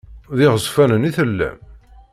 D 0.37 0.39
iɣezfanen 0.45 1.07
i 1.09 1.11
tellam? 1.17 1.57